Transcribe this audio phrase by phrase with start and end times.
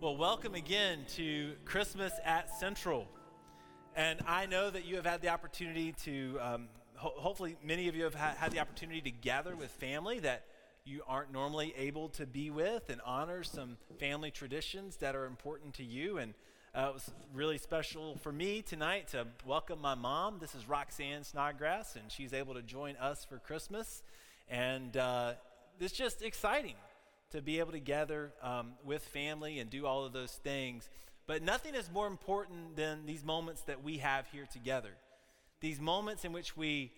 [0.00, 3.06] Well, welcome again to Christmas at Central.
[3.94, 7.94] And I know that you have had the opportunity to, um, ho- hopefully, many of
[7.94, 10.46] you have ha- had the opportunity to gather with family that
[10.86, 15.74] you aren't normally able to be with and honor some family traditions that are important
[15.74, 16.16] to you.
[16.16, 16.32] And
[16.74, 20.38] uh, it was really special for me tonight to welcome my mom.
[20.40, 24.02] This is Roxanne Snodgrass, and she's able to join us for Christmas.
[24.48, 25.34] And uh,
[25.78, 26.76] it's just exciting
[27.30, 30.88] to be able to gather um, with family and do all of those things.
[31.26, 34.90] But nothing is more important than these moments that we have here together.
[35.60, 36.90] These moments in which we,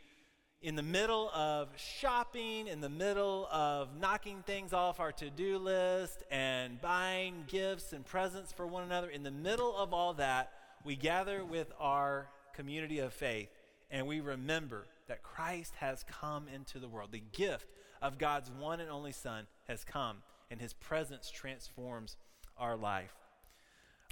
[0.62, 5.58] in the middle of shopping, in the middle of knocking things off our to do
[5.58, 10.52] list and buying gifts and presents for one another, in the middle of all that,
[10.84, 13.50] we gather with our community of faith
[13.90, 17.12] and we remember that Christ has come into the world.
[17.12, 17.66] The gift
[18.02, 20.18] of God's one and only Son has come,
[20.50, 22.16] and his presence transforms
[22.58, 23.14] our life.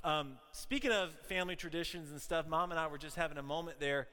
[0.03, 3.81] Um, speaking of family traditions and stuff, mom and I were just having a moment
[3.81, 4.09] there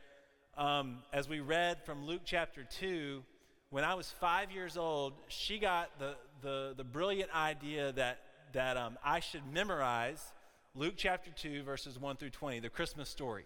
[0.57, 3.23] um, as we read from Luke chapter 2.
[3.69, 8.19] When I was five years old, she got the, the, the brilliant idea that,
[8.53, 10.33] that um, I should memorize
[10.75, 13.45] Luke chapter 2, verses 1 through 20, the Christmas story.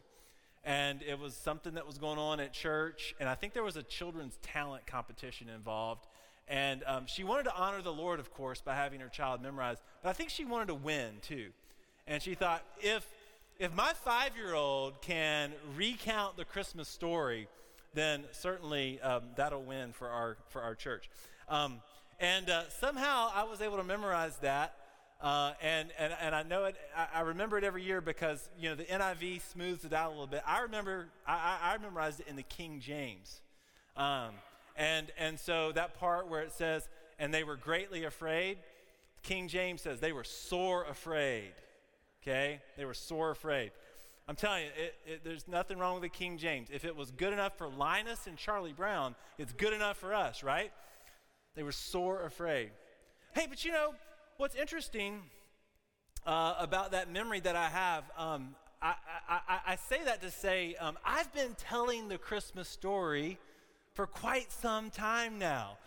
[0.63, 3.77] And it was something that was going on at church, and I think there was
[3.77, 6.07] a children's talent competition involved.
[6.47, 9.77] And um, she wanted to honor the Lord, of course, by having her child memorize,
[10.03, 11.51] but I think she wanted to win too.
[12.07, 13.07] And she thought, if,
[13.59, 17.47] if my five year old can recount the Christmas story,
[17.93, 21.09] then certainly um, that'll win for our, for our church.
[21.47, 21.81] Um,
[22.19, 24.75] and uh, somehow I was able to memorize that.
[25.21, 28.69] Uh, and, and, and I know it, I, I, remember it every year because, you
[28.69, 30.41] know, the NIV smooths it out a little bit.
[30.47, 33.41] I remember, I, I memorized it in the King James.
[33.95, 34.31] Um,
[34.75, 36.87] and, and so that part where it says,
[37.19, 38.57] and they were greatly afraid,
[39.23, 41.53] King James says they were sore afraid.
[42.21, 42.61] Okay?
[42.77, 43.71] They were sore afraid.
[44.27, 46.69] I'm telling you, it, it, there's nothing wrong with the King James.
[46.71, 50.43] If it was good enough for Linus and Charlie Brown, it's good enough for us,
[50.43, 50.71] right?
[51.55, 52.71] They were sore afraid.
[53.33, 53.93] Hey, but you know,
[54.37, 55.21] what's interesting
[56.25, 58.93] uh, about that memory that I have, um, I,
[59.27, 63.37] I, I, say that to say um, I've been telling the Christmas story
[63.93, 65.77] for quite some time now.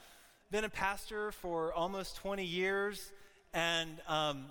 [0.50, 3.12] Been a pastor for almost 20 years,
[3.52, 4.46] and um,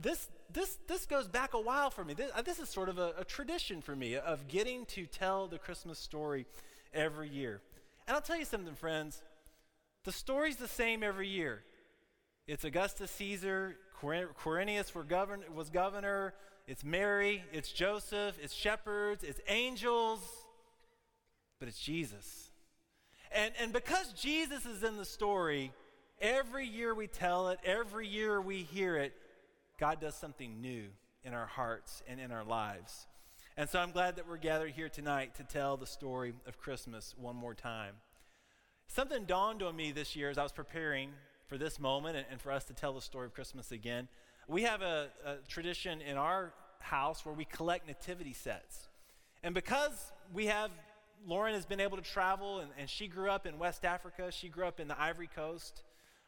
[0.00, 2.14] this, this, this goes back a while for me.
[2.14, 5.46] This, uh, this is sort of a, a tradition for me of getting to tell
[5.46, 6.46] the Christmas story
[6.92, 7.60] every year.
[8.08, 9.20] And I'll tell you something, friends.
[10.04, 11.62] The story's the same every year.
[12.46, 16.32] It's Augustus Caesar, Quirinius govern, was governor,
[16.68, 20.20] it's Mary, it's Joseph, it's shepherds, it's angels,
[21.58, 22.50] but it's Jesus.
[23.36, 25.70] And, and because Jesus is in the story,
[26.22, 29.12] every year we tell it, every year we hear it,
[29.78, 30.84] God does something new
[31.22, 33.06] in our hearts and in our lives.
[33.58, 37.14] And so I'm glad that we're gathered here tonight to tell the story of Christmas
[37.18, 37.96] one more time.
[38.88, 41.10] Something dawned on me this year as I was preparing
[41.46, 44.08] for this moment and, and for us to tell the story of Christmas again.
[44.48, 48.88] We have a, a tradition in our house where we collect nativity sets.
[49.42, 50.70] And because we have
[51.26, 54.30] Lauren has been able to travel, and, and she grew up in West Africa.
[54.30, 55.82] She grew up in the Ivory Coast.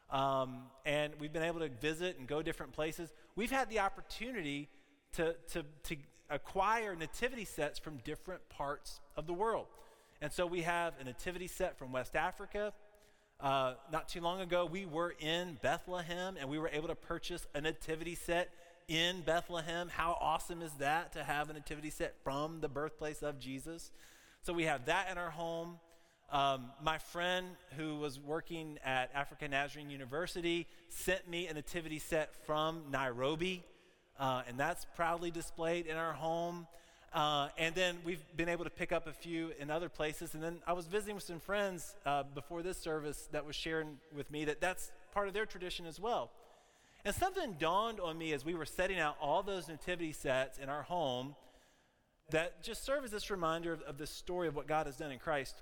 [0.09, 3.13] Um, and we've been able to visit and go different places.
[3.35, 4.69] We've had the opportunity
[5.13, 5.95] to, to, to
[6.29, 9.67] acquire nativity sets from different parts of the world.
[10.21, 12.73] And so we have a nativity set from West Africa.
[13.39, 17.47] Uh, not too long ago, we were in Bethlehem and we were able to purchase
[17.55, 18.49] a nativity set
[18.89, 19.87] in Bethlehem.
[19.87, 23.91] How awesome is that to have a nativity set from the birthplace of Jesus?
[24.41, 25.79] So we have that in our home.
[26.31, 32.33] Um, my friend who was working at African Nazarene University sent me a nativity set
[32.45, 33.63] from Nairobi,
[34.17, 36.67] uh, and that's proudly displayed in our home.
[37.13, 40.33] Uh, and then we've been able to pick up a few in other places.
[40.35, 43.97] And then I was visiting with some friends uh, before this service that was sharing
[44.15, 46.29] with me that that's part of their tradition as well.
[47.03, 50.69] And something dawned on me as we were setting out all those nativity sets in
[50.69, 51.35] our home
[52.31, 55.19] that just serve as this reminder of, of story of what God has done in
[55.19, 55.55] Christ.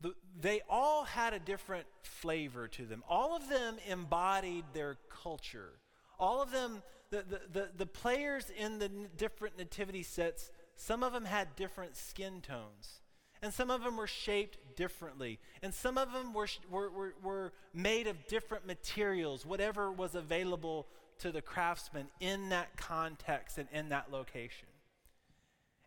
[0.00, 3.02] The, they all had a different flavor to them.
[3.08, 5.72] All of them embodied their culture.
[6.18, 11.02] All of them, the, the, the, the players in the n- different nativity sets, some
[11.02, 13.00] of them had different skin tones.
[13.42, 15.38] And some of them were shaped differently.
[15.62, 20.86] And some of them were, were, were, were made of different materials, whatever was available
[21.20, 24.68] to the craftsman in that context and in that location.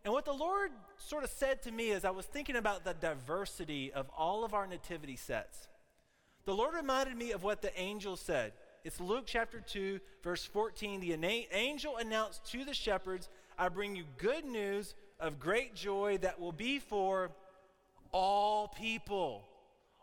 [0.04, 2.92] And what the Lord sort of said to me as I was thinking about the
[2.92, 5.66] diversity of all of our nativity sets,
[6.44, 8.52] the Lord reminded me of what the angel said
[8.84, 11.00] It's Luke chapter 2, verse 14.
[11.00, 11.14] The
[11.52, 16.52] angel announced to the shepherds, I bring you good news of great joy that will
[16.52, 17.30] be for
[18.12, 19.48] all people.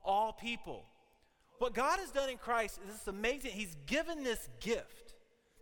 [0.03, 0.83] All people.
[1.59, 3.51] What God has done in Christ is this amazing.
[3.51, 5.13] He's given this gift,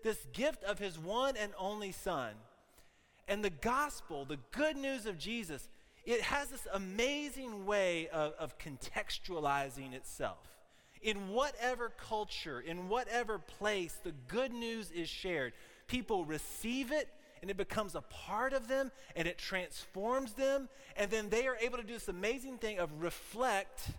[0.01, 2.31] this gift of His one and only Son.
[3.29, 5.69] And the gospel, the good news of Jesus,
[6.03, 10.39] it has this amazing way of, of contextualizing itself.
[11.03, 15.53] In whatever culture, in whatever place, the good news is shared.
[15.87, 17.07] People receive it
[17.41, 20.67] and it becomes a part of them and it transforms them.
[20.97, 23.91] And then they are able to do this amazing thing of reflect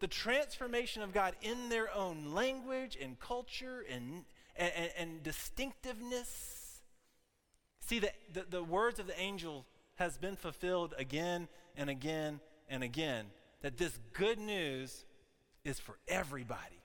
[0.00, 4.24] the transformation of God in their own language and culture and,
[4.56, 6.61] and, and distinctiveness.
[7.84, 12.82] See, the, the, the words of the angel has been fulfilled again and again and
[12.82, 13.26] again.
[13.60, 15.04] That this good news
[15.64, 16.80] is for everybody.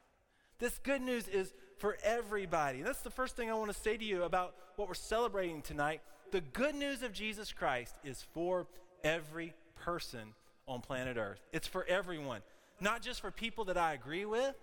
[0.59, 2.79] This good news is for everybody.
[2.79, 5.61] And that's the first thing I want to say to you about what we're celebrating
[5.61, 6.01] tonight.
[6.31, 8.67] The good news of Jesus Christ is for
[9.03, 10.33] every person
[10.67, 11.39] on planet Earth.
[11.53, 12.41] It's for everyone.
[12.79, 14.55] Not just for people that I agree with,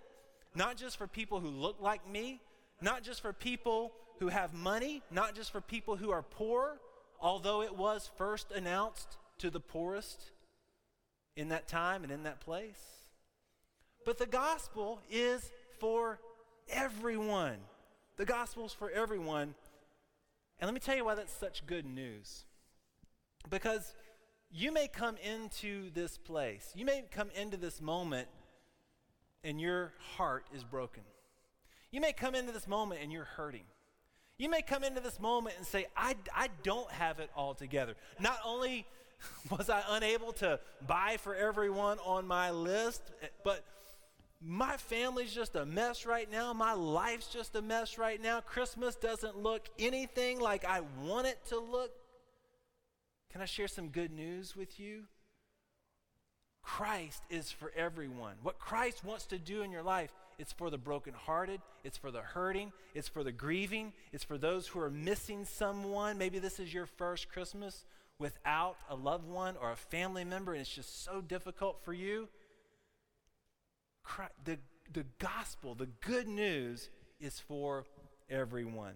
[0.54, 2.40] not just for people who look like me,
[2.81, 6.78] not just for people who have money, not just for people who are poor,
[7.20, 10.31] although it was first announced to the poorest
[11.37, 12.82] in that time and in that place.
[14.05, 16.20] But the gospel is for
[16.69, 17.56] everyone.
[18.16, 19.55] The gospel is for everyone.
[20.60, 22.44] And let me tell you why that's such good news.
[23.50, 23.94] Because
[24.50, 28.28] you may come into this place, you may come into this moment,
[29.43, 31.02] and your heart is broken.
[31.90, 33.64] You may come into this moment and you're hurting.
[34.38, 37.94] You may come into this moment and say, I, I don't have it all together.
[38.19, 38.86] Not only
[39.50, 43.02] was I unable to buy for everyone on my list,
[43.44, 43.64] but
[44.42, 46.52] my family's just a mess right now.
[46.52, 48.40] My life's just a mess right now.
[48.40, 51.92] Christmas doesn't look anything like I want it to look.
[53.31, 55.04] Can I share some good news with you?
[56.62, 58.34] Christ is for everyone.
[58.42, 62.20] What Christ wants to do in your life, it's for the brokenhearted, it's for the
[62.20, 66.19] hurting, it's for the grieving, it's for those who are missing someone.
[66.19, 67.84] Maybe this is your first Christmas
[68.19, 72.28] without a loved one or a family member, and it's just so difficult for you.
[74.02, 74.58] Christ, the,
[74.92, 76.90] the gospel, the good news,
[77.20, 77.84] is for
[78.28, 78.94] everyone.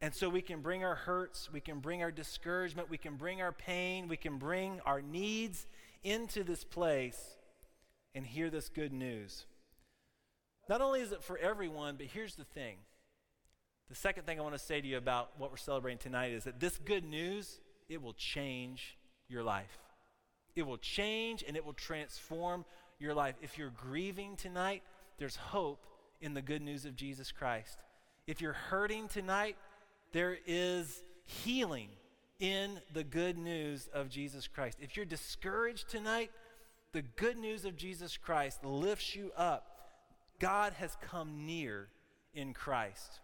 [0.00, 3.40] And so we can bring our hurts, we can bring our discouragement, we can bring
[3.40, 5.66] our pain, we can bring our needs
[6.02, 7.36] into this place
[8.14, 9.46] and hear this good news.
[10.72, 12.76] Not only is it for everyone, but here's the thing.
[13.90, 16.44] The second thing I want to say to you about what we're celebrating tonight is
[16.44, 17.60] that this good news,
[17.90, 18.96] it will change
[19.28, 19.78] your life.
[20.56, 22.64] It will change and it will transform
[22.98, 23.34] your life.
[23.42, 24.82] If you're grieving tonight,
[25.18, 25.84] there's hope
[26.22, 27.76] in the good news of Jesus Christ.
[28.26, 29.56] If you're hurting tonight,
[30.12, 31.90] there is healing
[32.40, 34.78] in the good news of Jesus Christ.
[34.80, 36.30] If you're discouraged tonight,
[36.92, 39.68] the good news of Jesus Christ lifts you up.
[40.42, 41.86] God has come near
[42.34, 43.20] in Christ.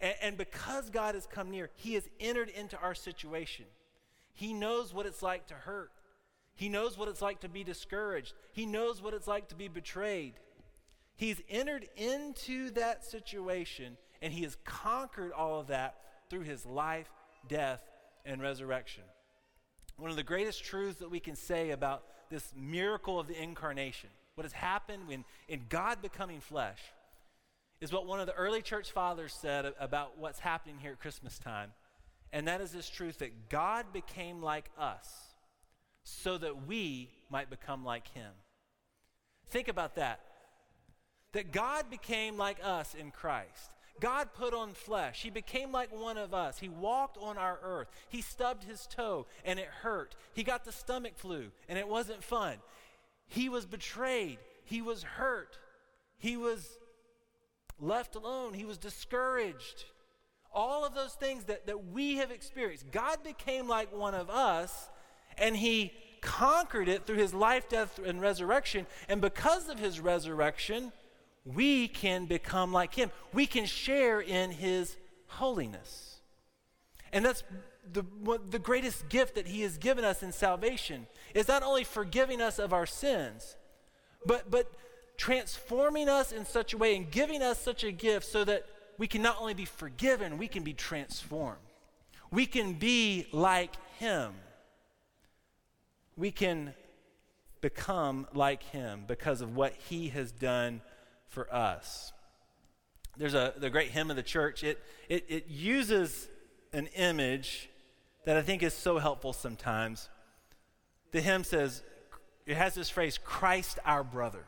[0.00, 3.66] And, and, because God has come near, He has entered into our situation.
[4.32, 5.92] He knows what it's like to hurt,
[6.56, 9.68] He knows what it's like to be discouraged, He knows what it's like to be
[9.68, 10.34] betrayed.
[11.16, 15.94] He's entered into that situation and He has conquered all of that
[16.28, 17.08] through His life,
[17.46, 17.80] death,
[18.26, 19.04] and resurrection.
[19.98, 24.10] One of the greatest truths that we can say about this miracle of the incarnation,
[24.34, 26.80] what has happened when, in God becoming flesh,
[27.80, 31.38] is what one of the early church fathers said about what's happening here at Christmas
[31.38, 31.72] time.
[32.32, 35.08] And that is this truth that God became like us
[36.02, 38.32] so that we might become like him.
[39.50, 40.20] Think about that.
[41.32, 43.70] That God became like us in Christ.
[44.00, 45.22] God put on flesh.
[45.22, 46.58] He became like one of us.
[46.58, 47.88] He walked on our earth.
[48.08, 50.16] He stubbed his toe and it hurt.
[50.34, 52.56] He got the stomach flu and it wasn't fun.
[53.26, 54.38] He was betrayed.
[54.64, 55.58] He was hurt.
[56.18, 56.78] He was
[57.80, 58.54] left alone.
[58.54, 59.84] He was discouraged.
[60.52, 62.90] All of those things that, that we have experienced.
[62.92, 64.88] God became like one of us
[65.36, 68.86] and he conquered it through his life, death, and resurrection.
[69.08, 70.92] And because of his resurrection,
[71.44, 73.10] we can become like him.
[73.32, 76.20] We can share in his holiness.
[77.12, 77.44] And that's
[77.92, 78.04] the,
[78.50, 82.58] the greatest gift that he has given us in salvation is not only forgiving us
[82.58, 83.56] of our sins,
[84.26, 84.70] but, but
[85.16, 88.66] transforming us in such a way and giving us such a gift so that
[88.98, 91.58] we can not only be forgiven, we can be transformed.
[92.30, 94.32] We can be like him.
[96.16, 96.74] We can
[97.60, 100.80] become like him because of what he has done
[101.28, 102.12] for us.
[103.16, 104.62] there's a the great hymn of the church.
[104.62, 106.28] It, it, it uses
[106.72, 107.68] an image
[108.24, 110.08] that I think is so helpful sometimes.
[111.12, 111.82] The hymn says,
[112.46, 114.44] it has this phrase, Christ our brother.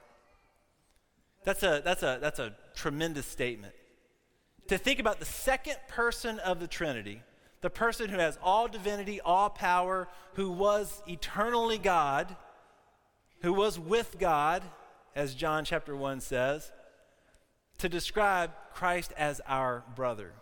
[1.45, 3.75] That's a, that's a, that's a tremendous statement.
[4.68, 7.23] To think about the second person of the Trinity,
[7.61, 12.35] the person who has all divinity, all power, who was eternally God,
[13.42, 14.62] who was with God,
[15.14, 16.73] as John chapter 1 says,
[17.78, 20.33] to describe Christ as our brother.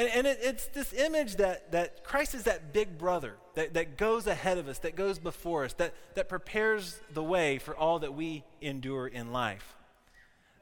[0.00, 3.98] And, and it, it's this image that, that Christ is that big brother that, that
[3.98, 7.98] goes ahead of us, that goes before us, that, that prepares the way for all
[7.98, 9.76] that we endure in life.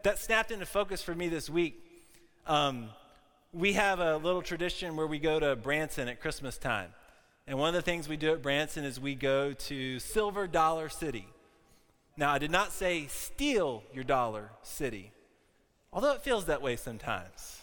[0.03, 1.81] That snapped into focus for me this week.
[2.49, 2.89] Um,
[3.53, 6.93] we have a little tradition where we go to Branson at Christmas time.
[7.47, 10.89] And one of the things we do at Branson is we go to Silver Dollar
[10.89, 11.29] City.
[12.17, 15.13] Now, I did not say steal your dollar city,
[15.93, 17.63] although it feels that way sometimes.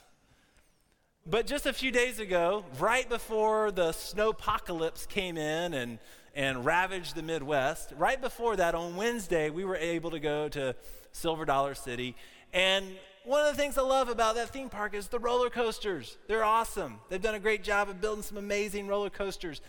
[1.27, 5.97] But just a few days ago, right before the snowpocalypse came in and,
[6.35, 10.75] and ravaged the Midwest, right before that, on Wednesday, we were able to go to
[11.13, 12.15] Silver Dollar City.
[12.53, 12.85] And
[13.23, 16.15] one of the things I love about that theme park is the roller coasters.
[16.27, 16.99] They're awesome.
[17.09, 19.61] They've done a great job of building some amazing roller coasters.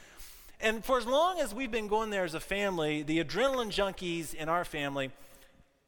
[0.61, 4.35] And for as long as we've been going there as a family, the adrenaline junkies
[4.35, 5.11] in our family,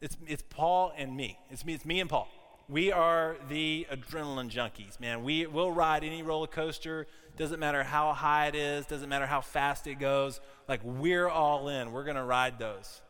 [0.01, 1.39] it's, it's Paul and me.
[1.51, 2.27] It's me, it's me and Paul.
[2.69, 5.25] We are the adrenaline junkies, man.
[5.25, 7.07] We will ride any roller coaster.
[7.37, 10.41] Doesn't matter how high it is, doesn't matter how fast it goes.
[10.67, 11.93] Like, we're all in.
[11.93, 13.01] We're going to ride those.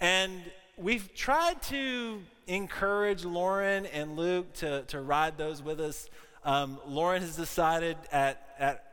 [0.00, 0.42] And
[0.78, 6.08] we've tried to encourage Lauren and Luke to, to ride those with us.
[6.44, 8.86] Um, Lauren has decided at, at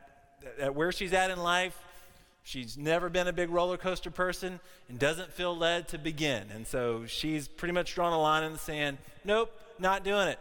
[0.58, 1.78] at where she's at in life,
[2.42, 6.44] she's never been a big roller coaster person and doesn't feel led to begin.
[6.54, 8.98] And so she's pretty much drawn a line in the sand.
[9.24, 10.38] Nope, not doing it.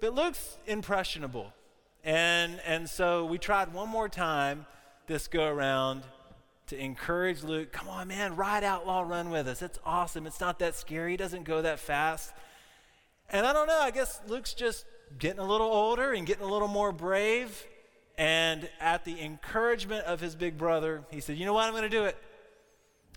[0.00, 1.52] But Luke's impressionable.
[2.04, 4.66] And, and so we tried one more time
[5.06, 6.02] this go around
[6.68, 9.62] to encourage Luke, come on, man, ride Outlaw Run with us.
[9.62, 10.26] It's awesome.
[10.26, 11.12] It's not that scary.
[11.12, 12.32] He doesn't go that fast.
[13.30, 14.84] And I don't know, I guess Luke's just
[15.18, 17.66] getting a little older and getting a little more brave.
[18.18, 21.66] And at the encouragement of his big brother, he said, You know what?
[21.66, 22.16] I'm going to do it.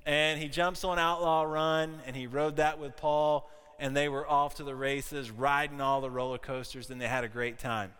[0.05, 4.29] And he jumps on Outlaw Run, and he rode that with Paul, and they were
[4.29, 7.93] off to the races, riding all the roller coasters, and they had a great time.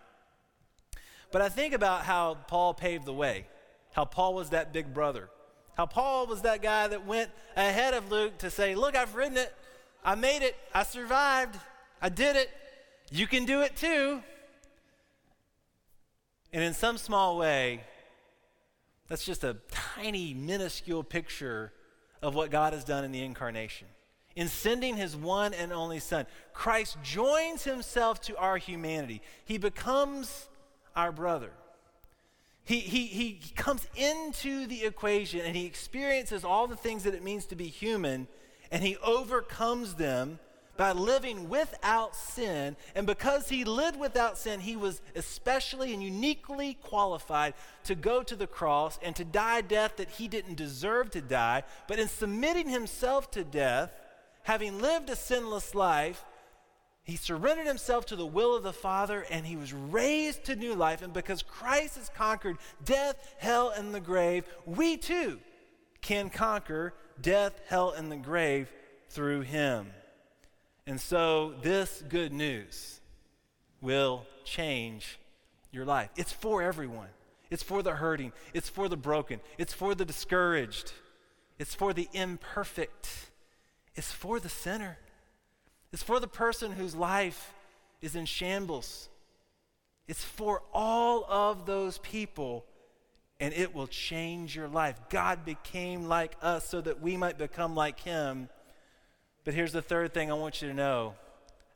[1.31, 3.47] But I think about how Paul paved the way,
[3.93, 5.29] how Paul was that big brother,
[5.77, 9.37] how Paul was that guy that went ahead of Luke to say, Look, I've ridden
[9.37, 9.55] it.
[10.03, 10.55] I made it.
[10.73, 11.57] I survived.
[12.01, 12.49] I did it.
[13.11, 14.21] You can do it too.
[16.51, 17.81] And in some small way,
[19.07, 19.57] that's just a
[19.95, 21.71] tiny, minuscule picture
[22.21, 23.87] of what God has done in the incarnation.
[24.35, 29.21] In sending his one and only Son, Christ joins himself to our humanity.
[29.45, 30.47] He becomes
[30.95, 31.51] our brother.
[32.63, 37.23] He, he, he comes into the equation and he experiences all the things that it
[37.23, 38.27] means to be human
[38.71, 40.39] and he overcomes them
[40.77, 42.77] by living without sin.
[42.95, 48.35] And because he lived without sin, he was especially and uniquely qualified to go to
[48.35, 51.63] the cross and to die a death that he didn't deserve to die.
[51.87, 53.91] But in submitting himself to death,
[54.43, 56.23] having lived a sinless life,
[57.03, 60.75] he surrendered himself to the will of the Father and he was raised to new
[60.75, 61.01] life.
[61.01, 65.39] And because Christ has conquered death, hell, and the grave, we too
[66.01, 68.71] can conquer death, hell, and the grave
[69.09, 69.87] through him.
[70.85, 72.99] And so, this good news
[73.81, 75.19] will change
[75.71, 76.09] your life.
[76.15, 77.09] It's for everyone.
[77.49, 78.31] It's for the hurting.
[78.53, 79.39] It's for the broken.
[79.57, 80.93] It's for the discouraged.
[81.57, 83.28] It's for the imperfect.
[83.99, 84.97] It's for the sinner.
[85.93, 87.53] It's for the person whose life
[88.01, 89.09] is in shambles.
[90.07, 92.65] It's for all of those people,
[93.39, 94.99] and it will change your life.
[95.09, 98.49] God became like us so that we might become like Him
[99.49, 101.15] but here's the third thing I want you to know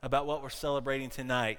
[0.04, 1.58] about what we're celebrating tonight.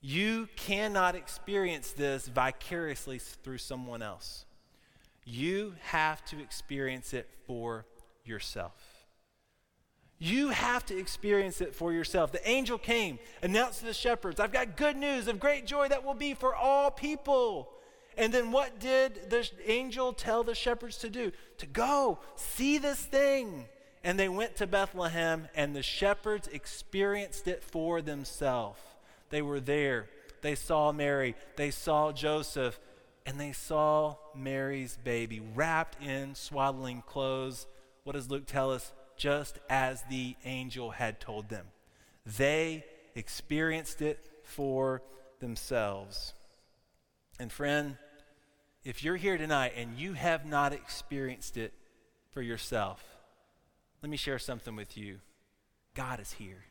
[0.00, 4.46] You cannot experience this vicariously through someone else.
[5.24, 7.84] You have to experience it for
[8.24, 8.72] yourself.
[10.20, 12.30] You have to experience it for yourself.
[12.30, 16.04] The angel came, announced to the shepherds, I've got good news of great joy that
[16.04, 17.70] will be for all people.
[18.16, 21.32] And then what did the angel tell the shepherds to do?
[21.58, 23.66] To go, see this thing
[24.02, 28.80] and they went to Bethlehem, and the shepherds experienced it for themselves.
[29.28, 30.08] They were there.
[30.42, 32.80] They saw Mary, they saw Joseph,
[33.26, 37.66] and they saw Mary's baby wrapped in swaddling clothes.
[38.04, 38.92] What does Luke tell us?
[39.20, 41.66] Just as the angel had told them.
[42.24, 45.02] They experienced it for
[45.40, 46.32] themselves.
[47.38, 47.98] And friend,
[48.82, 51.74] if you're here tonight and you have not experienced it
[52.30, 53.04] for yourself,
[54.02, 55.18] let me share something with you.
[55.92, 56.64] God is here.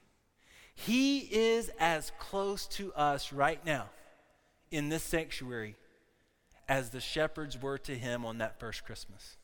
[0.73, 3.91] He is as close to us right now
[4.71, 5.75] in this sanctuary
[6.67, 9.37] as the shepherds were to him on that first Christmas.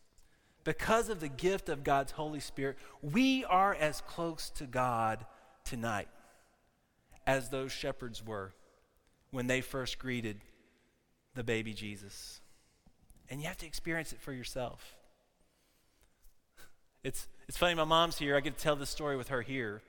[0.66, 5.26] Because of the gift of God's Holy Spirit, we are as close to God
[5.64, 6.10] tonight
[7.26, 8.54] as those shepherds were
[9.32, 10.42] when they first greeted
[11.36, 12.42] the baby Jesus.
[13.30, 14.96] And you have to experience it for yourself.
[17.04, 18.36] It's, it's funny, my mom's here.
[18.36, 19.84] I get to tell this story with her here.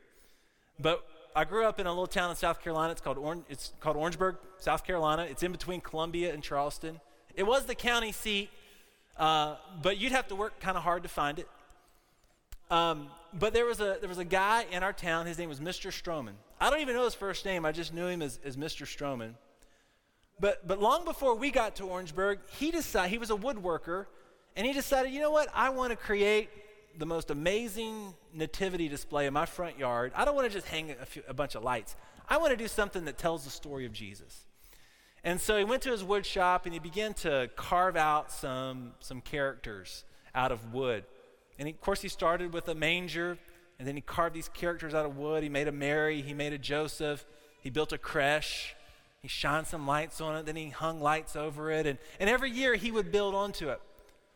[0.79, 2.93] But I grew up in a little town in South Carolina.
[2.93, 5.23] It's called, Orange, it's called Orangeburg, South Carolina.
[5.23, 7.01] It's in between Columbia and Charleston.
[7.35, 8.51] It was the county seat,
[9.19, 11.49] uh, but you'd have to work kind of hard to find it.
[12.71, 15.27] Um, but there was, a, there was a guy in our town.
[15.27, 15.91] His name was Mr.
[15.91, 16.33] Stroman.
[16.61, 17.65] I don't even know his first name.
[17.65, 18.87] I just knew him as, as Mr.
[18.87, 19.35] Stroman.
[20.39, 24.07] But, but long before we got to Orangeburg, he decided, he was a woodworker,
[24.55, 26.51] and he decided, you know what, I want to create
[26.99, 30.13] the most amazing nativity display in my front yard.
[30.15, 31.95] I don't want to just hang a, few, a bunch of lights.
[32.29, 34.47] I want to do something that tells the story of Jesus.
[35.27, 38.93] And so he went to his wood shop and he began to carve out some,
[39.01, 40.05] some characters
[40.37, 41.03] out of wood.
[41.59, 43.37] And he, of course, he started with a manger,
[43.81, 45.43] and then he carved these characters out of wood.
[45.43, 47.27] He made a Mary, he made a Joseph,
[47.61, 48.77] he built a creche,
[49.21, 51.89] he shined some lights on it, then he hung lights over it.
[51.89, 53.81] And, and every year he would build onto it.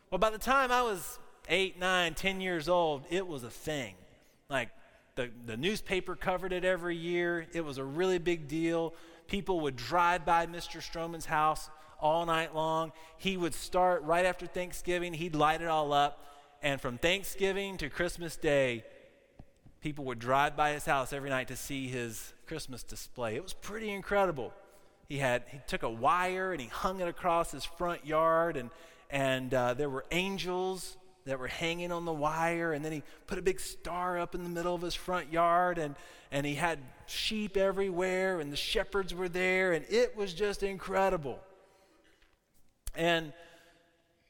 [0.09, 3.95] Well, by the time I was eight, nine, ten years old, it was a thing.
[4.49, 4.67] Like
[5.15, 7.47] the, the newspaper covered it every year.
[7.53, 8.93] It was a really big deal.
[9.31, 10.81] People would drive by Mr.
[10.81, 11.69] Stroman's house
[12.01, 12.91] all night long.
[13.17, 16.27] He would start right after Thanksgiving, he'd light it all up.
[16.61, 18.83] And from Thanksgiving to Christmas Day,
[19.79, 23.37] people would drive by his house every night to see his Christmas display.
[23.37, 24.53] It was pretty incredible.
[25.07, 28.69] He had he took a wire and he hung it across his front yard, and
[29.09, 33.37] and uh, there were angels that were hanging on the wire, and then he put
[33.37, 35.95] a big star up in the middle of his front yard, and,
[36.31, 41.39] and he had sheep everywhere, and the shepherds were there, and it was just incredible.
[42.95, 43.33] And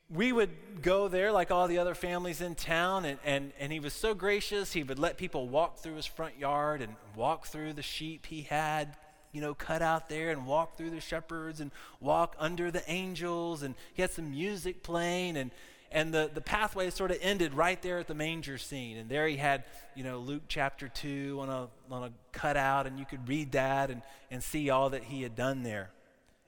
[0.09, 0.49] we would
[0.81, 4.13] go there like all the other families in town, and, and, and he was so
[4.13, 8.25] gracious, he would let people walk through his front yard and walk through the sheep
[8.25, 8.97] he had
[9.31, 13.63] you know, cut out there and walk through the shepherds and walk under the angels.
[13.63, 15.37] And he had some music playing.
[15.37, 15.51] And,
[15.91, 18.97] and the, the pathway sort of ended right there at the manger scene.
[18.97, 22.97] And there he had, you know, Luke chapter 2 on a, on a cutout, and
[22.97, 25.89] you could read that and, and see all that he had done there.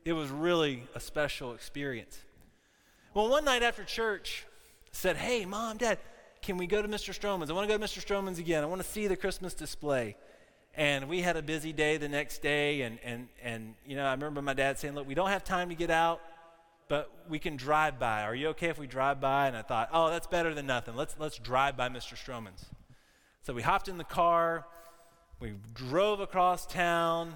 [0.06, 2.18] It was really a special experience.
[3.14, 5.98] Well, one night after church, I said, Hey, mom, dad,
[6.42, 7.18] can we go to Mr.
[7.18, 7.50] Stroman's?
[7.50, 8.04] I want to go to Mr.
[8.04, 8.64] Stroman's again.
[8.64, 10.16] I want to see the Christmas display.
[10.76, 14.12] And we had a busy day the next day, and, and, and you know, I
[14.12, 16.22] remember my dad saying, Look, we don't have time to get out
[16.94, 18.22] but we can drive by.
[18.22, 19.48] Are you okay if we drive by?
[19.48, 20.96] And I thought, oh, that's better than nothing.
[20.96, 22.14] Let's, let's drive by Mr.
[22.14, 22.66] Stroman's.
[23.42, 24.68] So we hopped in the car,
[25.40, 27.34] we drove across town,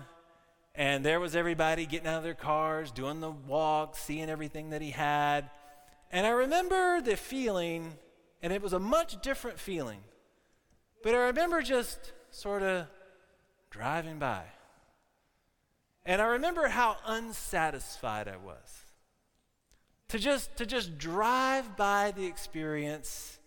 [0.75, 4.83] and there was everybody getting out of their cars, doing the walk, seeing everything that
[4.83, 5.49] he had.
[6.11, 7.95] And I remember the feeling,
[8.43, 10.01] and it was a much different feeling,
[11.01, 12.85] but I remember just sort of
[13.71, 14.43] driving by.
[16.05, 18.83] And I remember how unsatisfied I was
[20.09, 23.39] to just to just drive by the experience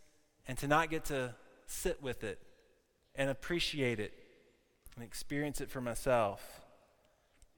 [0.46, 1.34] and to not get to
[1.66, 2.38] sit with it
[3.14, 4.12] and appreciate it
[4.94, 6.60] and experience it for myself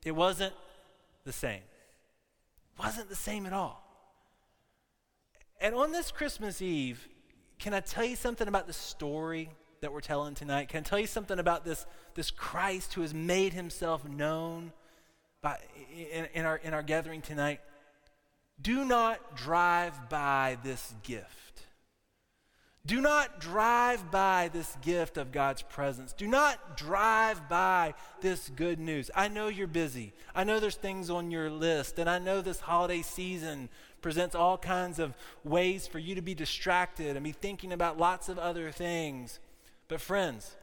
[0.04, 0.54] it wasn't
[1.24, 1.60] the same.
[1.60, 3.82] It wasn't the same at all.
[5.60, 7.08] And on this christmas eve
[7.60, 9.48] can i tell you something about the story
[9.80, 10.68] that we're telling tonight?
[10.68, 14.72] Can i tell you something about this this christ who has made himself known
[15.40, 15.58] by
[16.12, 17.60] in, in our in our gathering tonight
[18.62, 21.42] do not drive by this gift.
[22.84, 26.12] Do not drive by this gift of God's presence.
[26.12, 29.08] Do not drive by this good news.
[29.14, 30.12] I know you're busy.
[30.34, 33.68] I know there's things on your list, and I know this holiday season
[34.00, 38.28] presents all kinds of ways for you to be distracted and be thinking about lots
[38.28, 39.38] of other things.
[39.86, 40.56] But, friends,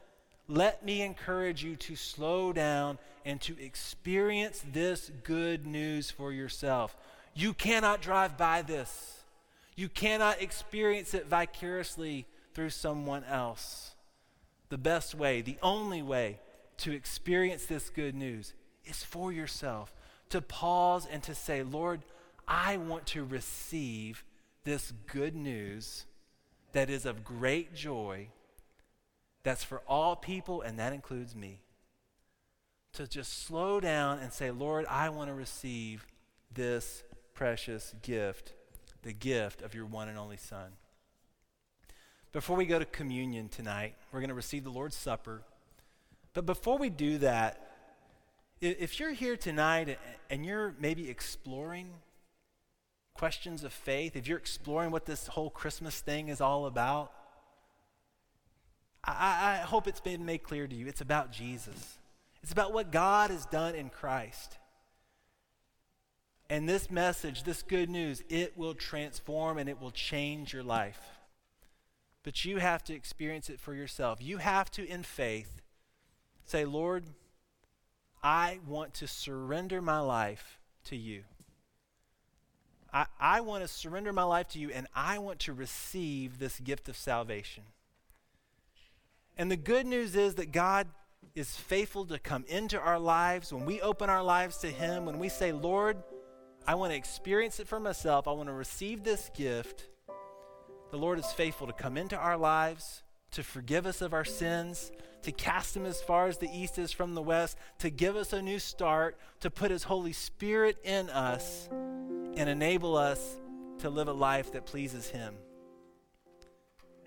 [0.46, 6.96] let me encourage you to slow down and to experience this good news for yourself.
[7.34, 9.24] You cannot drive by this.
[9.76, 13.92] You cannot experience it vicariously through someone else.
[14.68, 16.38] The best way, the only way
[16.78, 18.52] to experience this good news
[18.84, 19.94] is for yourself
[20.30, 22.02] to pause and to say, Lord,
[22.46, 24.24] I want to receive
[24.64, 26.06] this good news
[26.72, 28.28] that is of great joy,
[29.42, 31.60] that's for all people, and that includes me.
[32.92, 36.06] to just slow down and say, Lord, I want to receive
[36.52, 37.02] this
[37.34, 38.52] precious gift,
[39.02, 40.72] the gift of your one and only Son.
[42.32, 45.42] Before we go to communion tonight, we're going to receive the Lord's Supper.
[46.32, 47.70] But before we do that,
[48.60, 51.88] if you're here tonight and you're maybe exploring
[53.14, 57.12] questions of faith, if you're exploring what this whole Christmas thing is all about,
[59.02, 60.86] I, I, hope it's been made clear to you.
[60.86, 61.98] It's about Jesus,
[62.42, 64.58] it's about what God has done in Christ.
[66.50, 71.00] And this message, this good news, it will transform and it will change your life.
[72.24, 74.18] But you have to experience it for yourself.
[74.20, 75.62] You have to, in faith,
[76.44, 77.04] say, Lord,
[78.20, 81.22] I want to surrender my life to you.
[82.92, 86.58] I, I want to surrender my life to you, and I want to receive this
[86.58, 87.62] gift of salvation.
[89.38, 90.88] And the good news is that God
[91.36, 95.20] is faithful to come into our lives when we open our lives to Him, when
[95.20, 95.96] we say, Lord,
[96.66, 99.88] I want to experience it for myself, I want to receive this gift.
[100.90, 104.90] The Lord is faithful to come into our lives, to forgive us of our sins,
[105.22, 108.32] to cast them as far as the east is from the west, to give us
[108.32, 113.38] a new start, to put His Holy Spirit in us, and enable us
[113.78, 115.34] to live a life that pleases Him.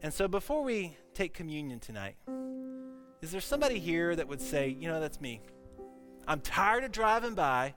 [0.01, 2.15] And so before we take communion tonight,
[3.21, 5.41] is there somebody here that would say, you know, that's me?
[6.27, 7.73] I'm tired of driving by.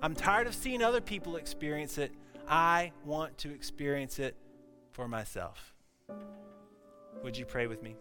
[0.00, 2.12] I'm tired of seeing other people experience it.
[2.46, 4.36] I want to experience it
[4.92, 5.74] for myself.
[7.22, 7.96] Would you pray with me?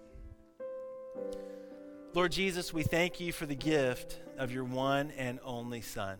[2.13, 6.17] Lord Jesus, we thank you for the gift of your one and only Son.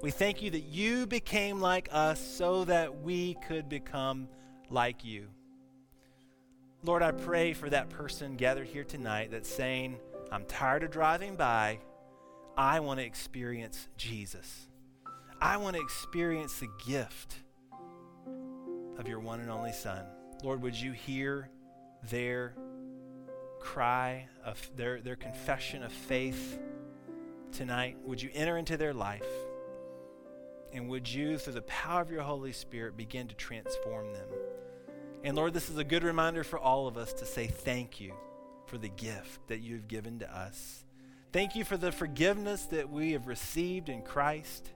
[0.00, 4.28] We thank you that you became like us so that we could become
[4.70, 5.26] like you.
[6.82, 9.98] Lord, I pray for that person gathered here tonight that's saying,
[10.32, 11.80] I'm tired of driving by.
[12.56, 14.69] I want to experience Jesus.
[15.42, 17.36] I want to experience the gift
[18.98, 20.04] of your one and only Son.
[20.44, 21.48] Lord, would you hear
[22.10, 22.54] their
[23.58, 26.58] cry of their, their confession of faith
[27.52, 27.96] tonight?
[28.04, 29.24] Would you enter into their life?
[30.74, 34.28] And would you, through the power of your Holy Spirit, begin to transform them?
[35.24, 38.12] And Lord, this is a good reminder for all of us to say thank you
[38.66, 40.84] for the gift that you've given to us.
[41.32, 44.70] Thank you for the forgiveness that we have received in Christ.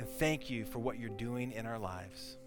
[0.00, 2.38] And thank you for what you're doing in our lives.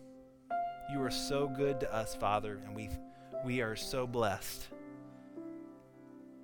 [0.92, 2.90] You are so good to us, Father, and we,
[3.46, 4.70] we are so blessed.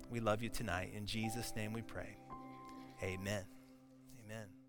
[0.08, 0.92] We love you tonight.
[0.94, 2.16] In Jesus' name we pray.
[3.02, 3.42] Amen.
[4.24, 4.59] Amen.